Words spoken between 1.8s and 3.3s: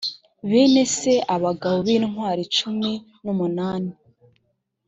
b intwari cumi n